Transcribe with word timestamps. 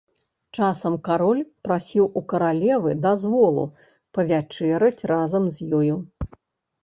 Часам 0.59 0.93
кароль 1.07 1.41
прасіў 1.65 2.07
у 2.21 2.23
каралевы 2.31 2.95
дазволу 3.05 3.65
павячэраць 4.19 5.05
разам 5.13 5.43
з 5.59 5.69
ёю. 5.81 5.95